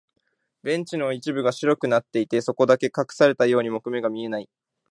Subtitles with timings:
[0.63, 4.49] ベンチの一部が白くなっていて、そこだけ隠されたように木目が見えない。